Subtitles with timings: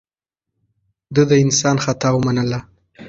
[1.13, 2.59] ده د انسان خطا منله.